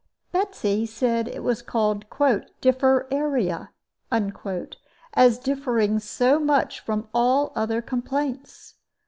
Betsy 0.31 0.87
said 0.87 1.27
it 1.27 1.43
was 1.43 1.61
called 1.61 2.09
"Differeria," 2.09 3.69
as 5.13 5.37
differing 5.37 5.99
so 5.99 6.39
much 6.39 6.79
from 6.79 7.07
all 7.13 7.53
other 7.55 7.83
complaints. 7.83 8.73